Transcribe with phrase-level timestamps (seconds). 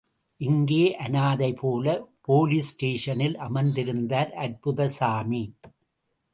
[0.37, 2.03] இங்கே அநாதைபோல,
[2.21, 5.43] போலீஸ் ஸ்டேஷனில் அமர்ந்திருந்தார் அற்புதசாமி.